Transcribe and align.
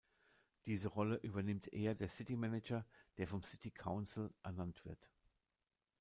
Diese 0.65 0.87
Rolle 0.87 1.17
übernimmt 1.17 1.71
eher 1.71 1.93
der 1.93 2.09
City 2.09 2.35
Manager, 2.35 2.87
der 3.19 3.27
vom 3.27 3.43
City 3.43 3.69
Council 3.69 4.33
ernannt 4.41 4.83
wird. 4.83 5.11